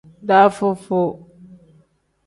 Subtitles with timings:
[0.27, 1.09] Dafuu-fuu.